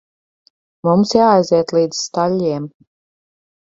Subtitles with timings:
[0.87, 2.67] Mums jāaiziet līdz staļļiem.